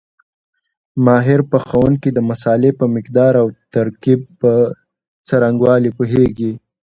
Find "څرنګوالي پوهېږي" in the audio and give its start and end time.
5.27-6.51